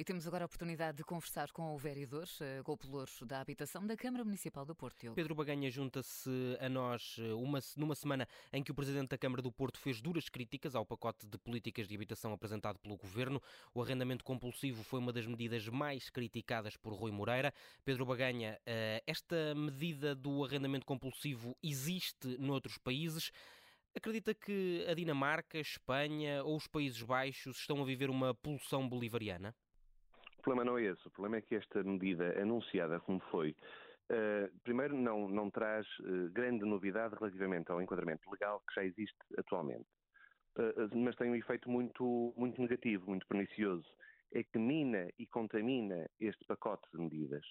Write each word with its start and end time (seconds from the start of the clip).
E 0.00 0.04
temos 0.04 0.26
agora 0.26 0.44
a 0.44 0.46
oportunidade 0.46 0.96
de 0.96 1.04
conversar 1.04 1.52
com 1.52 1.74
o 1.74 1.76
vereador, 1.76 2.24
uh, 2.24 2.62
Gol 2.64 2.78
da 3.26 3.38
Habitação 3.38 3.86
da 3.86 3.94
Câmara 3.94 4.24
Municipal 4.24 4.64
do 4.64 4.74
Porto. 4.74 4.98
Diogo. 4.98 5.14
Pedro 5.14 5.34
Baganha 5.34 5.70
junta-se 5.70 6.30
a 6.58 6.70
nós 6.70 7.16
eh, 7.18 7.34
uma, 7.34 7.58
numa 7.76 7.94
semana 7.94 8.26
em 8.50 8.62
que 8.62 8.70
o 8.70 8.74
Presidente 8.74 9.10
da 9.10 9.18
Câmara 9.18 9.42
do 9.42 9.52
Porto 9.52 9.78
fez 9.78 10.00
duras 10.00 10.30
críticas 10.30 10.74
ao 10.74 10.86
pacote 10.86 11.26
de 11.26 11.36
políticas 11.36 11.86
de 11.86 11.94
habitação 11.94 12.32
apresentado 12.32 12.78
pelo 12.78 12.96
Governo. 12.96 13.42
O 13.74 13.82
arrendamento 13.82 14.24
compulsivo 14.24 14.82
foi 14.82 15.00
uma 15.00 15.12
das 15.12 15.26
medidas 15.26 15.68
mais 15.68 16.08
criticadas 16.08 16.78
por 16.78 16.94
Rui 16.94 17.10
Moreira. 17.10 17.52
Pedro 17.84 18.06
Baganha, 18.06 18.58
uh, 18.62 19.04
esta 19.06 19.54
medida 19.54 20.14
do 20.14 20.46
arrendamento 20.46 20.86
compulsivo 20.86 21.54
existe 21.62 22.38
noutros 22.38 22.78
países. 22.78 23.30
Acredita 23.94 24.32
que 24.32 24.82
a 24.88 24.94
Dinamarca, 24.94 25.58
a 25.58 25.60
Espanha 25.60 26.42
ou 26.42 26.56
os 26.56 26.66
Países 26.66 27.02
Baixos 27.02 27.58
estão 27.58 27.82
a 27.82 27.84
viver 27.84 28.08
uma 28.08 28.34
pulsão 28.34 28.88
bolivariana? 28.88 29.54
O 30.40 30.42
problema 30.42 30.64
não 30.64 30.78
é 30.78 30.84
esse. 30.84 31.06
O 31.06 31.10
problema 31.10 31.36
é 31.36 31.42
que 31.42 31.54
esta 31.54 31.82
medida 31.82 32.40
anunciada 32.40 32.98
como 33.00 33.20
foi, 33.30 33.54
uh, 34.10 34.58
primeiro 34.64 34.96
não, 34.96 35.28
não 35.28 35.50
traz 35.50 35.86
uh, 35.98 36.30
grande 36.32 36.64
novidade 36.64 37.14
relativamente 37.14 37.70
ao 37.70 37.82
enquadramento 37.82 38.30
legal 38.30 38.62
que 38.66 38.74
já 38.74 38.82
existe 38.82 39.18
atualmente. 39.36 39.86
Uh, 40.56 40.96
mas 40.96 41.14
tem 41.16 41.30
um 41.30 41.36
efeito 41.36 41.68
muito, 41.70 42.32
muito 42.38 42.58
negativo, 42.58 43.04
muito 43.06 43.26
pernicioso. 43.26 43.86
É 44.32 44.42
que 44.42 44.58
mina 44.58 45.10
e 45.18 45.26
contamina 45.26 46.08
este 46.18 46.42
pacote 46.46 46.88
de 46.90 46.98
medidas 46.98 47.44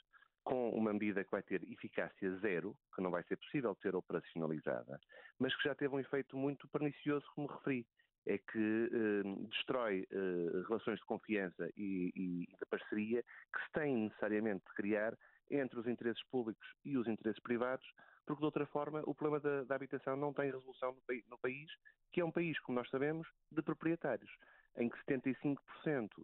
com 0.44 0.72
uma 0.72 0.92
medida 0.92 1.24
que 1.24 1.30
vai 1.30 1.44
ter 1.44 1.62
eficácia 1.72 2.38
zero, 2.38 2.76
que 2.96 3.04
não 3.04 3.12
vai 3.12 3.22
ser 3.26 3.38
possível 3.38 3.78
ser 3.84 3.96
operacionalizada, 3.96 5.00
mas 5.38 5.56
que 5.56 5.68
já 5.68 5.76
teve 5.76 5.94
um 5.94 6.00
efeito 6.00 6.36
muito 6.36 6.68
pernicioso, 6.70 7.28
como 7.36 7.48
referi. 7.50 7.86
É 8.26 8.38
que 8.38 8.90
eh, 8.92 9.48
destrói 9.50 10.08
eh, 10.12 10.64
relações 10.68 11.00
de 11.00 11.06
confiança 11.06 11.70
e, 11.76 12.12
e, 12.16 12.48
de 12.48 12.66
parceria 12.70 13.24
que 13.24 13.64
se 13.64 13.72
têm 13.72 13.96
necessariamente 13.96 14.66
de 14.68 14.74
criar 14.76 15.18
entre 15.50 15.80
os 15.80 15.88
interesses 15.88 16.24
públicos 16.26 16.68
e 16.86 16.98
os 16.98 17.08
interesses 17.08 17.42
privados, 17.42 17.86
porque 18.26 18.42
de 18.42 18.46
outra 18.46 18.66
forma 18.68 19.02
o 19.06 19.16
problema 19.16 19.40
da, 19.40 19.64
da 19.64 19.76
habitação 19.76 20.16
não 20.16 20.34
tem 20.34 20.52
resolução 20.52 20.92
no, 20.92 21.02
no, 21.30 21.38
país, 21.40 21.72
que 22.12 22.22
é 22.22 22.26
um 22.26 22.32
país, 22.32 22.60
como 22.60 22.78
nós 22.78 22.90
sabemos, 22.90 23.28
de 23.52 23.62
proprietários, 23.62 24.32
em 24.78 24.90
que 24.90 24.98
75% 25.06 25.58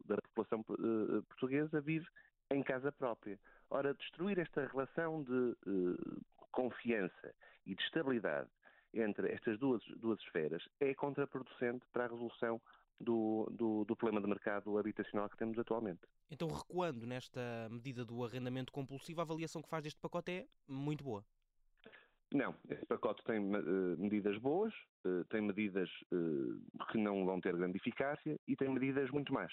da 0.06 0.18
população 0.18 0.64
uh, 0.70 1.24
portuguesa 1.24 1.82
vive 1.82 2.06
em 2.52 2.62
casa 2.62 2.92
própria. 2.92 3.40
Ora, 3.70 3.96
destruir 3.96 4.38
esta 4.38 4.68
relação 4.68 5.24
de 5.24 5.32
uh, 5.32 6.22
confiança 6.52 7.34
e 7.66 7.74
de 7.74 7.82
estabilidade 7.82 8.50
entre 8.96 9.32
estas 9.32 9.60
duas, 9.60 9.84
duas 9.98 10.20
esferas 10.22 10.64
é 10.80 10.94
contraproducente 10.94 11.86
para 11.92 12.06
a 12.06 12.08
resolução 12.08 12.62
do, 13.00 13.48
do, 13.52 13.86
do, 13.86 13.96
problema 13.96 14.22
de 14.22 14.28
mercado 14.28 14.78
habitacional 14.78 15.30
que 15.30 15.38
temos 15.38 15.58
atualmente. 15.60 16.02
Então, 16.32 16.48
recuando 16.48 17.06
nesta 17.06 17.68
medida 17.70 18.06
do 18.06 18.24
arrendamento 18.24 18.72
compulsivo, 18.72 19.20
a 19.20 19.24
avaliação 19.24 19.62
que 19.62 19.70
faz 19.70 19.84
deste 19.84 20.00
pacote 20.00 20.32
é 20.32 20.48
muito 20.68 21.04
boa. 21.04 21.24
Não, 22.34 22.56
este 22.70 22.86
pacote 22.86 23.24
tem 23.24 23.40
uh, 23.40 23.98
medidas 23.98 24.38
boas, 24.40 24.74
uh, 25.06 25.24
tem 25.26 25.42
medidas 25.42 25.90
uh, 26.12 26.86
que 26.92 26.98
não 26.98 27.26
vão 27.26 27.40
ter 27.40 27.56
grande 27.56 27.78
eficácia 27.78 28.38
e 28.48 28.56
tem 28.56 28.70
medidas 28.70 29.10
muito 29.12 29.34
más. 29.34 29.52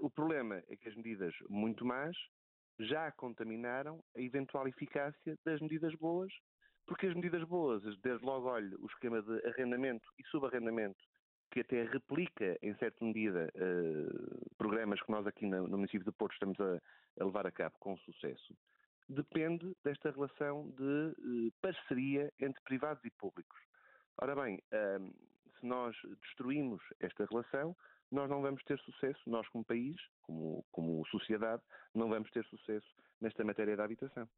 O 0.00 0.10
problema 0.10 0.60
é 0.68 0.76
que 0.76 0.88
as 0.88 0.96
medidas 0.96 1.32
muito 1.48 1.84
más 1.84 2.16
já 2.80 3.12
contaminaram 3.12 4.02
a 4.16 4.20
eventual 4.20 4.66
eficácia 4.66 5.38
das 5.44 5.60
medidas 5.60 5.94
boas, 5.94 6.32
porque 6.88 7.06
as 7.06 7.14
medidas 7.14 7.44
boas, 7.44 7.82
desde 8.00 8.24
logo 8.24 8.48
olhe 8.48 8.74
o 8.76 8.86
esquema 8.86 9.20
de 9.22 9.46
arrendamento 9.46 10.10
e 10.18 10.26
subarrendamento, 10.28 10.98
que 11.50 11.60
até 11.60 11.84
replica, 11.84 12.58
em 12.62 12.74
certa 12.76 13.04
medida, 13.04 13.52
uh, 13.54 14.56
programas 14.56 15.00
que 15.02 15.10
nós 15.10 15.26
aqui 15.26 15.46
no, 15.46 15.68
no 15.68 15.76
município 15.76 16.04
de 16.04 16.12
Porto 16.12 16.32
estamos 16.32 16.58
a, 16.58 16.80
a, 17.20 17.24
levar 17.24 17.46
a 17.46 17.52
cabo 17.52 17.76
com 17.78 17.96
sucesso, 17.98 18.56
depende 19.06 19.76
desta 19.84 20.10
relação 20.10 20.70
de 20.70 20.82
uh, 20.82 21.52
parceria 21.60 22.32
entre 22.40 22.62
privados 22.62 23.04
e 23.04 23.10
públicos. 23.10 23.58
Ora 24.20 24.34
bem, 24.34 24.60
se 25.60 25.64
nós 25.64 25.94
destruímos 26.22 26.82
esta 26.98 27.24
relação, 27.26 27.76
nós 28.10 28.28
não 28.28 28.42
vamos 28.42 28.64
ter 28.64 28.76
sucesso, 28.80 29.20
nós 29.26 29.46
como 29.50 29.64
país, 29.64 29.96
como, 30.22 30.64
como 30.72 31.06
sociedade, 31.06 31.62
não 31.94 32.08
vamos 32.08 32.28
ter 32.32 32.44
sucesso 32.46 32.88
nesta 33.20 33.44
matéria 33.44 33.76
da 33.76 33.84
habitação. 33.84 34.28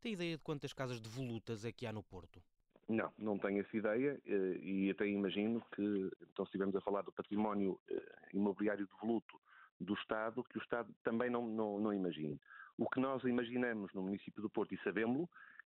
Tem 0.00 0.14
ideia 0.14 0.36
de 0.36 0.42
quantas 0.42 0.72
casas 0.72 1.00
de 1.00 1.08
volutas 1.08 1.64
é 1.64 1.72
que 1.72 1.86
há 1.86 1.92
no 1.92 2.02
Porto? 2.02 2.42
Não, 2.88 3.12
não 3.18 3.38
tenho 3.38 3.60
essa 3.60 3.76
ideia 3.76 4.20
eh, 4.26 4.58
e 4.60 4.90
até 4.90 5.06
imagino 5.06 5.62
que, 5.74 6.10
então 6.32 6.44
se 6.44 6.48
estivermos 6.48 6.74
a 6.74 6.80
falar 6.80 7.02
do 7.02 7.12
património 7.12 7.78
eh, 7.88 8.02
imobiliário 8.32 8.86
de 8.86 8.92
voluto 9.00 9.38
do 9.78 9.94
Estado, 9.94 10.42
que 10.44 10.58
o 10.58 10.62
Estado 10.62 10.92
também 11.04 11.30
não, 11.30 11.46
não, 11.46 11.78
não 11.78 11.92
imagine. 11.92 12.40
O 12.78 12.88
que 12.88 12.98
nós 12.98 13.22
imaginamos 13.24 13.92
no 13.92 14.02
município 14.02 14.42
do 14.42 14.50
Porto, 14.50 14.74
e 14.74 14.78
sabemos 14.82 15.28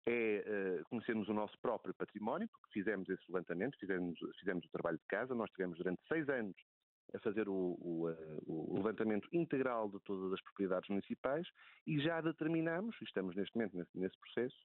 é 0.04 0.81
uh, 0.81 0.84
conhecermos 0.88 1.28
o 1.28 1.34
nosso 1.34 1.59
próprio 1.59 1.92
património, 1.92 2.48
porque 2.48 2.72
fizemos 2.72 3.09
esse 3.09 3.22
levantamento, 3.28 3.76
fizemos, 3.78 4.19
fizemos 4.38 4.65
o 4.65 4.69
trabalho 4.69 4.98
de 4.98 5.06
casa, 5.06 5.34
nós 5.34 5.50
tivemos 5.50 5.78
durante 5.78 6.00
seis 6.06 6.28
anos 6.28 6.54
a 7.14 7.18
fazer 7.20 7.48
o, 7.48 7.76
o, 7.80 8.08
o, 8.46 8.76
levantamento 8.76 9.28
integral 9.32 9.88
de 9.88 9.98
todas 10.00 10.32
as 10.32 10.42
propriedades 10.42 10.88
municipais 10.88 11.46
e 11.86 12.00
já 12.00 12.20
determinamos, 12.20 12.96
estamos 13.02 13.34
neste 13.36 13.56
momento 13.56 13.76
nesse, 13.76 13.98
nesse 13.98 14.18
processo, 14.18 14.56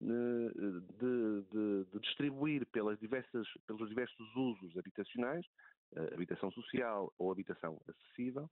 de, 0.00 0.80
de, 0.98 1.84
de, 1.92 2.00
distribuir 2.00 2.66
pelas 2.66 2.98
diversas, 2.98 3.46
pelos 3.66 3.88
diversos 3.88 4.34
usos 4.34 4.76
habitacionais, 4.78 5.44
eh, 5.94 6.14
habitação 6.14 6.50
social 6.52 7.12
ou 7.18 7.30
habitação 7.30 7.78
acessível, 7.86 8.50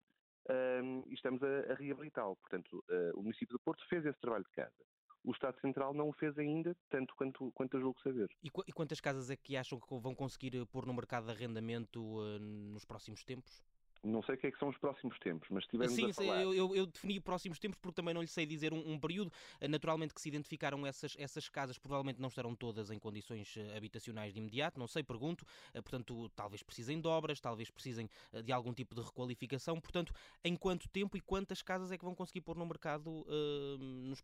ehm, 0.50 1.02
e 1.06 1.14
estamos 1.14 1.42
a, 1.42 1.72
a 1.72 1.74
reabilitá-lo. 1.74 2.36
Portanto, 2.36 2.84
o 3.14 3.22
município 3.22 3.56
de 3.56 3.64
Porto 3.64 3.82
fez 3.88 4.04
esse 4.04 4.20
trabalho 4.20 4.44
de 4.44 4.50
casa 4.50 4.84
o 5.28 5.32
Estado 5.32 5.60
Central 5.60 5.92
não 5.92 6.08
o 6.08 6.12
fez 6.12 6.38
ainda, 6.38 6.74
tanto 6.88 7.14
quanto, 7.14 7.52
quanto 7.52 7.76
eu 7.76 7.80
julgo 7.82 8.00
saber. 8.00 8.30
E, 8.42 8.48
e 8.66 8.72
quantas 8.72 8.98
casas 8.98 9.28
é 9.28 9.36
que 9.36 9.58
acham 9.58 9.78
que 9.78 9.86
vão 10.00 10.14
conseguir 10.14 10.56
eh, 10.56 10.64
pôr 10.64 10.86
no 10.86 10.94
mercado 10.94 11.26
de 11.26 11.32
arrendamento 11.32 12.00
uh, 12.02 12.38
nos 12.38 12.86
próximos 12.86 13.22
tempos? 13.24 13.62
Não 14.02 14.22
sei 14.22 14.36
o 14.36 14.38
que 14.38 14.46
é 14.46 14.50
que 14.50 14.58
são 14.58 14.68
os 14.68 14.78
próximos 14.78 15.18
tempos, 15.18 15.48
mas 15.50 15.66
tivemos 15.66 15.94
Sim, 15.94 16.10
a 16.10 16.14
falar... 16.14 16.42
eu, 16.42 16.54
eu, 16.54 16.76
eu 16.76 16.86
defini 16.86 17.20
próximos 17.20 17.58
tempos 17.58 17.78
porque 17.78 17.96
também 17.96 18.14
não 18.14 18.20
lhe 18.20 18.28
sei 18.28 18.46
dizer 18.46 18.72
um, 18.72 18.92
um, 18.92 18.98
período. 18.98 19.32
Naturalmente 19.68 20.14
que 20.14 20.20
se 20.20 20.28
identificaram 20.28 20.86
essas, 20.86 21.16
essas 21.18 21.48
casas, 21.48 21.78
provavelmente 21.78 22.20
não 22.20 22.28
estarão 22.28 22.54
todas 22.54 22.90
em 22.90 22.98
condições 22.98 23.56
eh, 23.56 23.76
habitacionais 23.76 24.32
de 24.32 24.38
imediato, 24.38 24.78
não 24.78 24.86
sei, 24.86 25.02
pergunto. 25.02 25.44
Eh, 25.74 25.82
portanto, 25.82 26.28
talvez 26.30 26.62
precisem 26.62 27.00
de 27.00 27.08
obras, 27.08 27.40
talvez 27.40 27.70
precisem 27.70 28.08
de 28.44 28.52
algum 28.52 28.72
tipo 28.72 28.94
de 28.94 29.02
requalificação. 29.02 29.80
Portanto, 29.80 30.12
em 30.44 30.54
quanto 30.54 30.88
tempo 30.88 31.16
e 31.16 31.20
quantas 31.20 31.60
casas 31.60 31.90
é 31.90 31.98
que 31.98 32.04
vão 32.04 32.14
conseguir 32.14 32.40
pôr 32.42 32.56
no 32.56 32.66
mercado, 32.66 33.10
uh, 33.10 33.78
nos... 33.78 34.22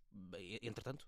entretanto? 0.62 1.06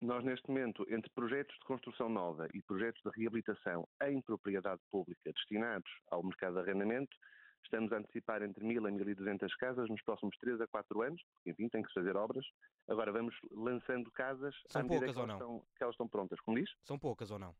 Nós, 0.00 0.24
neste 0.24 0.48
momento, 0.48 0.86
entre 0.88 1.10
projetos 1.10 1.54
de 1.58 1.64
construção 1.66 2.08
nova 2.08 2.48
e 2.54 2.62
projetos 2.62 3.02
de 3.02 3.10
reabilitação 3.20 3.86
em 4.04 4.22
propriedade 4.22 4.80
pública 4.90 5.30
destinados 5.30 5.90
ao 6.10 6.22
mercado 6.22 6.54
de 6.54 6.60
arrendamento, 6.60 7.14
Estamos 7.64 7.92
a 7.92 7.98
antecipar 7.98 8.42
entre 8.42 8.64
1.000 8.64 8.88
e 8.88 9.14
1.200 9.14 9.48
casas 9.58 9.88
nos 9.88 10.02
próximos 10.02 10.36
3 10.38 10.60
a 10.60 10.66
4 10.66 11.02
anos, 11.02 11.22
porque, 11.34 11.50
enfim, 11.50 11.68
tem 11.68 11.82
que 11.82 11.88
se 11.88 11.94
fazer 11.94 12.16
obras. 12.16 12.44
Agora 12.88 13.12
vamos 13.12 13.34
lançando 13.52 14.10
casas 14.10 14.54
São 14.68 14.86
poucas 14.86 15.16
ou 15.16 15.26
não? 15.26 15.34
Estão, 15.34 15.62
que 15.76 15.82
elas 15.82 15.94
estão 15.94 16.08
prontas, 16.08 16.40
como 16.40 16.58
diz? 16.58 16.70
São 16.82 16.98
poucas 16.98 17.30
ou 17.30 17.38
não? 17.38 17.54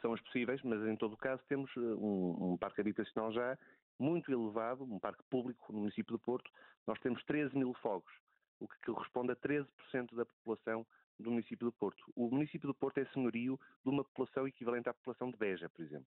São 0.00 0.12
as 0.12 0.20
possíveis, 0.20 0.62
mas 0.62 0.86
em 0.86 0.96
todo 0.96 1.14
o 1.14 1.16
caso 1.16 1.42
temos 1.48 1.70
eh, 1.76 1.80
um, 1.80 2.52
um 2.52 2.58
parque 2.58 2.80
habitacional 2.80 3.32
já 3.32 3.58
muito 3.98 4.30
elevado, 4.30 4.84
um 4.84 4.98
parque 4.98 5.22
público 5.30 5.72
no 5.72 5.80
município 5.80 6.16
de 6.16 6.22
Porto. 6.22 6.50
Nós 6.86 6.98
temos 7.00 7.24
13 7.24 7.56
mil 7.56 7.72
fogos, 7.74 8.12
o 8.60 8.68
que 8.68 8.92
corresponde 8.92 9.32
a 9.32 9.36
13% 9.36 9.66
da 10.14 10.26
população 10.26 10.86
do 11.18 11.30
município 11.30 11.70
de 11.70 11.76
Porto. 11.76 12.04
O 12.14 12.28
município 12.30 12.68
de 12.68 12.78
Porto 12.78 12.98
é 12.98 13.04
senhorio 13.06 13.58
de 13.84 13.90
uma 13.90 14.04
população 14.04 14.46
equivalente 14.46 14.88
à 14.88 14.94
população 14.94 15.30
de 15.30 15.36
Beja, 15.36 15.68
por 15.68 15.82
exemplo. 15.82 16.06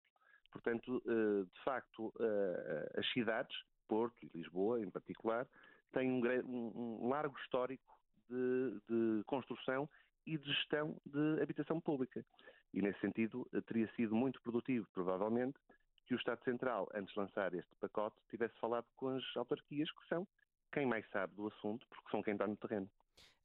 Portanto, 0.51 1.01
eh, 1.05 1.43
de 1.43 1.63
facto, 1.63 2.13
eh, 2.19 2.99
as 2.99 3.11
cidades, 3.11 3.55
Porto 3.87 4.15
e 4.23 4.29
Lisboa 4.33 4.81
em 4.81 4.89
particular, 4.89 5.47
têm 5.91 6.11
um, 6.11 7.07
largo 7.07 7.38
histórico 7.39 7.97
de, 8.29 8.81
de, 8.89 9.23
construção 9.25 9.89
e 10.25 10.38
de 10.38 10.45
gestão 10.45 10.99
de 11.05 11.41
habitação 11.41 11.79
pública. 11.79 12.25
E, 12.73 12.81
nesse 12.81 12.99
sentido, 12.99 13.47
eh, 13.53 13.61
teria 13.61 13.89
sido 13.95 14.15
muito 14.15 14.41
produtivo, 14.41 14.88
provavelmente, 14.94 15.57
que 16.05 16.13
o 16.13 16.17
Estado 16.17 16.44
Central, 16.44 16.89
antes 16.93 17.13
de 17.13 17.19
lançar 17.19 17.53
este 17.53 17.73
pacote, 17.79 18.15
tivesse 18.29 18.57
falado 18.59 18.85
com 18.95 19.09
as 19.09 19.23
autarquias, 19.35 19.91
que 19.91 20.07
são 20.07 20.27
quem 20.71 20.85
mais 20.85 21.07
sabe 21.09 21.33
do 21.35 21.47
assunto, 21.47 21.85
porque 21.88 22.09
são 22.09 22.21
quem 22.21 22.33
está 22.33 22.47
no 22.47 22.57
terreno. 22.57 22.89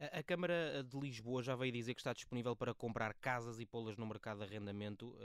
A 0.00 0.22
Câmara 0.22 0.82
de 0.82 0.98
Lisboa 0.98 1.42
já 1.42 1.54
veio 1.54 1.72
dizer 1.72 1.94
que 1.94 2.00
está 2.00 2.12
disponível 2.12 2.56
para 2.56 2.74
comprar 2.74 3.14
casas 3.14 3.60
e 3.60 3.66
pô-las 3.66 3.96
no 3.96 4.06
mercado 4.06 4.38
de 4.38 4.44
arrendamento. 4.44 5.16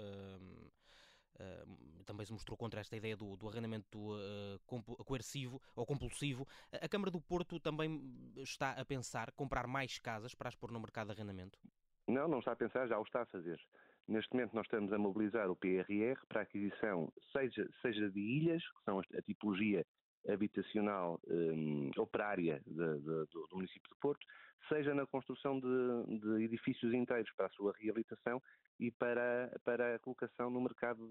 Uh, 1.39 2.03
também 2.03 2.25
se 2.25 2.33
mostrou 2.33 2.57
contra 2.57 2.79
esta 2.79 2.95
ideia 2.95 3.15
do, 3.15 3.35
do 3.35 3.47
arrendamento 3.47 3.97
uh, 3.97 5.05
coercivo 5.05 5.61
ou 5.75 5.85
compulsivo. 5.85 6.47
A 6.71 6.87
Câmara 6.87 7.11
do 7.11 7.21
Porto 7.21 7.59
também 7.59 8.01
está 8.37 8.71
a 8.71 8.83
pensar 8.85 9.31
comprar 9.33 9.67
mais 9.67 9.99
casas 9.99 10.33
para 10.33 10.47
as 10.47 10.55
pôr 10.55 10.71
no 10.71 10.79
mercado 10.79 11.07
de 11.07 11.13
arrendamento? 11.13 11.59
Não, 12.07 12.27
não 12.27 12.39
está 12.39 12.53
a 12.53 12.55
pensar, 12.55 12.87
já 12.87 12.97
o 12.97 13.03
está 13.03 13.21
a 13.21 13.25
fazer. 13.25 13.59
Neste 14.07 14.33
momento 14.33 14.55
nós 14.55 14.65
estamos 14.65 14.91
a 14.93 14.97
mobilizar 14.97 15.51
o 15.51 15.55
PRR 15.55 16.17
para 16.29 16.39
a 16.39 16.43
aquisição 16.43 17.11
seja, 17.33 17.69
seja 17.81 18.09
de 18.09 18.19
ilhas, 18.19 18.63
que 18.63 18.83
são 18.85 18.99
a 18.99 19.21
tipologia 19.21 19.85
habitacional 20.29 21.19
um, 21.27 21.91
operária 21.97 22.61
de, 22.65 22.73
de, 22.73 23.25
do, 23.25 23.47
do, 23.49 23.55
município 23.55 23.89
de 23.89 23.99
Porto, 23.99 24.25
seja 24.67 24.93
na 24.93 25.05
construção 25.05 25.59
de, 25.59 26.19
de, 26.19 26.43
edifícios 26.43 26.93
inteiros 26.93 27.31
para 27.35 27.47
a 27.47 27.51
sua 27.51 27.73
reabilitação 27.79 28.41
e 28.79 28.91
para, 28.91 29.51
para 29.63 29.95
a 29.95 29.99
colocação 29.99 30.49
no 30.49 30.61
mercado 30.61 31.07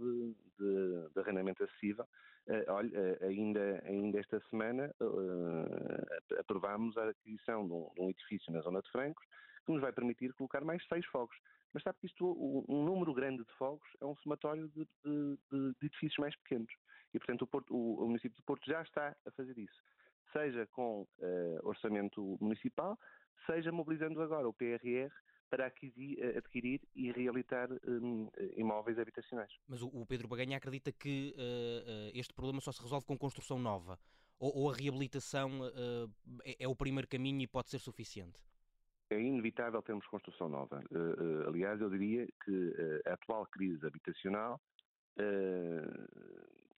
de, 0.59 1.15
de 1.15 1.21
arrendamento 1.21 1.65
acessível. 1.65 2.07
Uh, 2.47 2.73
olha, 2.73 2.91
uh, 2.91 3.25
ainda, 3.25 3.83
ainda 3.85 4.21
esta 4.21 4.41
semana 4.51 4.95
uh, 5.01 6.39
aprovámos 6.39 6.97
a 6.97 7.09
aquisição 7.09 7.67
de 7.67 7.73
um, 7.73 7.91
de 7.95 8.01
um 8.03 8.11
edifício 8.11 8.53
na 8.53 8.61
zona 8.61 8.81
de 8.83 8.91
Francos, 8.91 9.25
que 9.65 9.73
nos 9.73 9.81
vai 9.81 9.93
permitir 9.93 10.33
colocar 10.35 10.63
mais 10.65 10.87
seis 10.87 11.05
fogos. 11.07 11.37
Mas 11.73 11.83
sabe 11.83 11.99
que 12.01 12.07
isto, 12.07 12.25
um 12.69 12.85
número 12.85 13.13
grande 13.13 13.45
de 13.45 13.53
fogos 13.55 13.87
é 14.01 14.07
um 14.07 14.17
somatório 14.17 14.69
de, 14.69 14.87
de, 15.05 15.39
de 15.51 15.87
edifícios 15.87 16.19
mais 16.19 16.35
pequenos. 16.37 16.73
E, 17.17 17.19
portanto, 17.19 17.43
o, 17.43 17.47
Porto, 17.47 17.75
o, 17.75 18.03
o, 18.03 18.07
município 18.07 18.37
de 18.37 18.43
Porto 18.43 18.67
já 18.67 18.83
está 18.83 19.17
a 19.27 19.31
fazer 19.31 19.57
isso. 19.57 19.83
Seja 20.35 20.67
com 20.67 21.01
uh, 21.03 21.61
orçamento 21.63 22.37
municipal, 22.43 22.99
seja 23.47 23.73
mobilizando 23.73 24.21
agora 24.21 24.47
o 24.47 24.53
PRR 24.53 25.11
para 25.49 25.67
adquirir, 25.67 26.19
eh, 26.21 26.37
adquirir 26.37 26.81
e 26.95 27.13
reabilitar 27.13 27.69
um, 27.87 28.29
imóveis 28.57 28.99
habitacionais. 28.99 29.53
Mas 29.67 29.81
o, 29.81 30.05
Pedro 30.05 30.27
Baganha 30.27 30.57
acredita 30.57 30.91
que 30.93 31.35
uh, 31.39 32.11
este 32.13 32.35
problema 32.35 32.61
só 32.61 32.73
se 32.73 32.83
resolve 32.83 33.07
com 33.07 33.17
construção 33.17 33.59
nova? 33.59 33.99
Ou, 34.39 34.55
ou 34.55 34.71
a 34.71 34.75
reabilitação 34.75 35.61
uh, 35.61 36.13
é, 36.45 36.65
é 36.65 36.69
o 36.69 36.75
primeiro 36.75 37.09
caminho 37.09 37.41
e 37.41 37.47
pode 37.47 37.71
ser 37.71 37.79
suficiente? 37.79 38.39
é 39.09 39.21
inevitável 39.21 39.81
termos 39.83 40.05
construção 40.09 40.49
nova. 40.49 40.83
Uh, 40.91 41.49
aliás, 41.49 41.81
eu 41.81 41.89
diria 41.89 42.27
que 42.45 42.75
a 43.07 43.15
atual 43.15 43.47
crise 43.47 43.87
habitacional 43.87 44.61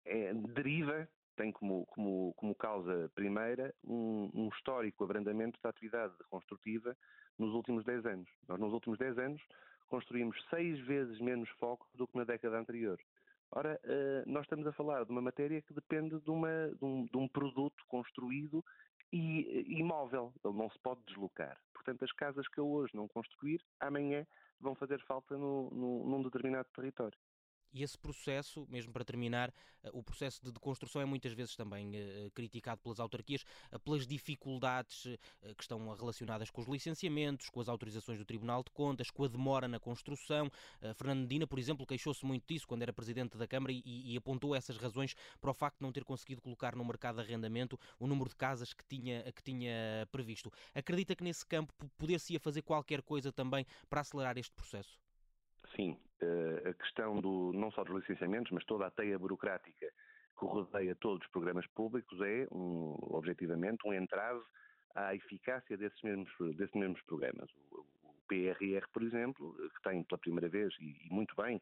é, 0.09 0.35
deriva, 0.35 1.09
tem 1.37 1.53
como, 1.53 1.87
como, 1.87 2.35
como 2.37 2.55
causa 2.55 3.11
primeira 3.15 3.75
um, 3.85 4.31
um, 4.35 4.49
histórico 4.49 5.05
abrandamento 5.05 5.59
da 5.63 5.71
atividade 5.71 6.15
construtiva 6.29 6.97
nos 7.39 7.53
últimos 7.55 7.85
10 7.85 8.07
anos. 8.07 8.29
Nós, 8.49 8.59
nos 8.59 8.73
últimos 8.73 8.99
10 8.99 9.19
anos, 9.19 9.43
construímos 9.87 10.37
seis 10.51 10.79
vezes 10.81 11.21
menos 11.21 11.49
foco 11.61 11.87
do 11.95 12.07
que 12.07 12.17
na 12.17 12.25
década 12.25 12.59
anterior. 12.59 12.99
Ora, 13.51 13.81
nós 14.27 14.43
estamos 14.43 14.67
a 14.67 14.73
falar 14.73 15.05
de 15.05 15.11
uma 15.11 15.23
matéria 15.23 15.63
que 15.63 15.73
depende 15.73 16.21
de, 16.21 16.31
uma, 16.31 16.69
de, 16.69 16.85
um, 16.85 17.07
de 17.07 17.17
um 17.17 17.27
produto 17.27 17.83
construído 17.89 18.63
e 19.11 19.79
imóvel, 19.79 20.35
ele 20.45 20.55
não 20.55 20.69
se 20.71 20.79
pode 20.81 21.01
deslocar. 21.07 21.59
Portanto, 21.73 22.05
as 22.05 22.13
casas 22.13 22.47
que 22.49 22.59
eu 22.59 22.69
hoje 22.69 22.95
não 22.95 23.09
construir, 23.09 23.63
amanhã 23.81 24.27
vão 24.61 24.75
fazer 24.75 25.01
falta 25.07 25.37
no, 25.37 25.71
no, 25.71 26.05
num 26.05 26.23
determinado 26.23 26.69
território. 26.75 27.17
E 27.73 27.83
esse 27.83 27.99
processo, 27.99 28.67
mesmo 28.69 28.93
para 28.93 29.05
terminar, 29.05 29.53
eh, 29.83 29.91
o 29.93 30.03
processo 30.03 30.41
de 30.43 30.59
construção 30.59 31.03
é 31.03 31.05
muitas 31.05 31.33
vezes 31.33 31.55
também 31.55 31.91
uh, 31.91 32.31
criticado 32.33 32.81
pelas 32.83 32.99
autarquias 32.99 33.45
pelas 33.85 34.07
dificuldades 34.07 35.03
que 35.57 35.63
estão 35.63 35.95
relacionadas 35.95 36.51
com 36.51 36.61
os 36.61 36.69
licenciamentos, 36.69 37.49
com 37.49 37.61
as 37.61 37.69
autorizações 37.69 38.19
do 38.19 38.25
Tribunal 38.25 38.63
de 38.63 38.71
Contas, 38.71 39.11
com 39.11 39.25
a 39.25 39.29
demora 39.29 39.69
na 39.69 39.79
construção. 39.79 40.51
Fernando 40.95 41.21
Medina, 41.21 41.47
por 41.47 41.59
exemplo, 41.59 41.87
queixou-se 41.87 42.25
muito 42.25 42.45
disso 42.47 42.67
quando 42.67 42.83
era 42.83 42.93
Presidente 42.93 43.37
da 43.37 43.47
Câmara 43.47 43.73
e, 43.73 43.83
e, 43.85 44.17
apontou 44.17 44.55
essas 44.55 44.77
razões 44.77 45.15
para 45.41 45.51
o 45.51 45.55
facto 45.55 45.79
de 45.79 45.83
não 45.83 45.93
ter 45.93 46.05
conseguido 46.05 46.41
colocar 46.41 46.75
no 46.75 46.85
mercado 46.85 47.17
de 47.17 47.23
arrendamento 47.23 47.79
o 47.99 48.07
número 48.07 48.29
de 48.29 48.37
casas 48.37 48.73
que 48.73 48.85
tinha, 48.85 49.31
que 49.33 49.43
tinha 49.43 50.07
previsto. 50.11 50.53
Acredita 50.75 51.15
que 51.15 51.25
nesse 51.25 51.45
campo 51.47 51.73
poder-se-ia 51.97 52.41
fazer 52.41 52.63
qualquer 52.63 53.03
coisa 53.03 53.33
também 53.33 53.67
para 53.89 54.01
acelerar 54.01 54.37
este 54.39 54.55
processo? 54.55 55.08
Sim, 55.77 55.97
eh, 56.21 56.71
a 56.71 56.75
questão 56.75 57.21
do, 57.21 57.53
não 57.53 57.71
só 57.71 57.85
dos 57.85 57.97
licenciamentos, 58.01 58.51
mas 58.53 58.65
toda 58.65 58.87
a 58.87 58.91
teia 58.91 59.19
burocrática 59.19 59.87
que 60.39 60.45
rodeia 60.45 60.95
todos 60.97 61.25
os 61.25 61.33
programas 61.33 61.67
públicos 61.69 62.21
é, 62.21 62.47
um, 62.53 62.97
objetivamente, 63.11 63.87
um 63.87 63.93
entrave 63.93 64.43
à 64.95 65.15
eficácia 65.15 65.77
desses 65.77 66.01
mesmos, 66.03 66.31
desses 66.57 66.75
mesmos 66.75 67.03
programas. 67.03 67.51
O, 67.73 67.81
o 67.81 68.15
PRR, 68.29 68.87
por 68.93 69.03
exemplo, 69.03 69.55
que 69.55 69.83
tem 69.83 70.03
pela 70.05 70.19
primeira 70.19 70.49
vez, 70.49 70.75
e, 70.81 71.07
e 71.07 71.11
muito 71.11 71.35
bem, 71.37 71.61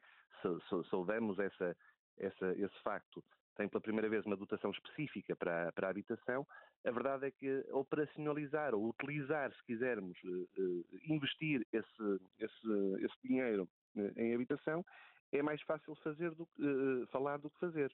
saudamos 0.91 1.39
essa, 1.39 1.77
essa, 2.19 2.53
esse 2.53 2.83
facto, 2.83 3.25
tem 3.57 3.69
pela 3.69 3.81
primeira 3.81 4.09
vez 4.09 4.25
uma 4.27 4.37
dotação 4.37 4.71
específica 4.71 5.35
para, 5.35 5.73
para 5.73 5.89
a 5.89 5.91
habitação, 5.91 6.47
a 6.85 6.91
verdade 6.91 7.27
é 7.27 7.31
que 7.31 7.65
operacionalizar 7.71 8.75
ou 8.75 8.89
utilizar, 8.89 9.53
se 9.53 9.65
quisermos, 9.65 10.17
eh, 10.25 10.47
eh, 10.59 10.99
investir 11.09 11.67
esse, 11.73 12.21
esse, 12.39 13.05
esse 13.05 13.17
dinheiro 13.25 13.67
em 14.17 14.35
habitação, 14.35 14.85
é 15.33 15.43
mais 15.43 15.61
fácil 15.63 15.95
fazer 15.97 16.31
do 16.35 16.45
uh, 16.45 17.07
falar 17.09 17.39
do 17.39 17.51
que 17.51 17.59
fazer. 17.59 17.93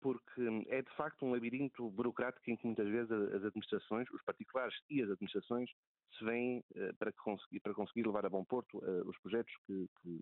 Porque 0.00 0.40
hum, 0.40 0.64
é 0.68 0.80
de 0.80 0.90
facto 0.96 1.26
um 1.26 1.32
labirinto 1.32 1.90
burocrático 1.90 2.50
em 2.50 2.56
que 2.56 2.66
muitas 2.66 2.88
vezes 2.88 3.10
as 3.10 3.44
administrações, 3.44 4.08
os 4.10 4.22
particulares 4.22 4.74
e 4.88 5.02
as 5.02 5.10
administrações, 5.10 5.70
se 6.16 6.24
vêm 6.24 6.64
uh, 6.76 6.94
para, 6.98 7.12
conseguir, 7.12 7.60
para 7.60 7.74
conseguir 7.74 8.06
levar 8.06 8.24
a 8.24 8.30
bom 8.30 8.44
porto 8.44 8.78
uh, 8.78 9.08
os 9.08 9.18
projetos 9.18 9.52
que, 9.66 9.88
que, 10.00 10.20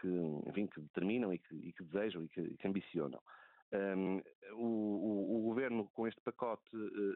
que, 0.00 0.08
enfim, 0.48 0.66
que 0.66 0.80
determinam 0.80 1.32
e 1.32 1.38
que, 1.38 1.54
e 1.56 1.72
que 1.72 1.82
desejam 1.84 2.24
e 2.24 2.28
que, 2.28 2.56
que 2.56 2.68
ambicionam. 2.68 3.20
Um, 3.72 4.22
o, 4.52 4.64
o, 4.64 5.38
o, 5.38 5.42
governo, 5.42 5.90
com 5.92 6.06
este 6.06 6.20
pacote 6.20 6.70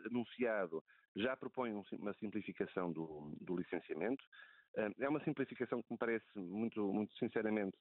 anunciado, 0.06 0.82
já 1.14 1.36
propõe 1.36 1.72
um, 1.72 1.84
uma 1.92 2.12
simplificação 2.14 2.92
do, 2.92 3.32
do 3.40 3.56
licenciamento. 3.56 4.24
É 4.74 5.08
uma 5.08 5.22
simplificação 5.24 5.82
que 5.82 5.92
me 5.92 5.98
parece, 5.98 6.26
muito, 6.38 6.92
muito 6.92 7.12
sinceramente, 7.18 7.76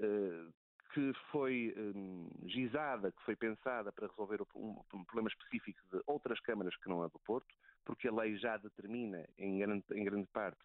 eh, 0.00 0.46
que 0.94 1.12
foi 1.32 1.74
hum, 1.76 2.30
gizada, 2.46 3.10
que 3.10 3.22
foi 3.24 3.34
pensada 3.34 3.90
para 3.92 4.06
resolver 4.06 4.40
um 4.54 5.04
problema 5.04 5.28
específico 5.28 5.80
de 5.90 6.00
outras 6.06 6.38
câmaras 6.40 6.76
que 6.76 6.88
não 6.88 7.02
a 7.02 7.08
do 7.08 7.18
Porto, 7.18 7.52
porque 7.84 8.06
a 8.08 8.12
lei 8.12 8.36
já 8.36 8.56
determina, 8.56 9.28
em 9.36 9.58
grande, 9.58 9.84
em 9.92 10.04
grande 10.04 10.28
parte, 10.28 10.60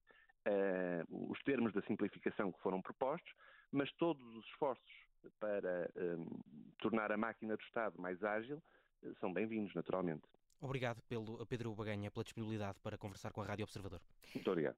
uh, 0.48 1.32
os 1.32 1.42
termos 1.44 1.74
da 1.74 1.82
simplificação 1.82 2.52
que 2.52 2.62
foram 2.62 2.80
propostos, 2.80 3.34
mas 3.72 3.92
todos 3.94 4.24
os 4.36 4.46
esforços 4.46 5.10
para 5.40 5.92
tornar 6.78 7.12
a 7.12 7.18
máquina 7.18 7.58
do 7.58 7.64
Estado 7.64 8.00
mais 8.00 8.24
ágil 8.24 8.62
uh, 9.02 9.16
são 9.20 9.34
bem-vindos, 9.34 9.74
naturalmente. 9.74 10.24
Obrigado, 10.62 11.02
pelo, 11.04 11.46
Pedro 11.48 11.74
Baganha, 11.74 12.12
pela 12.12 12.24
disponibilidade 12.24 12.78
para 12.84 12.98
conversar 12.98 13.32
com 13.32 13.42
a 13.42 13.46
Rádio 13.46 13.64
Observador. 13.64 14.02
Muito 14.36 14.52
obrigado. 14.52 14.78